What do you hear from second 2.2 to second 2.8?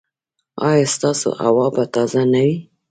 نه وي؟